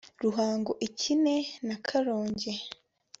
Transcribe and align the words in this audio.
Ruhango 0.23 0.71
ikine 0.87 1.35
na 1.67 1.75
Karongi 1.85 2.53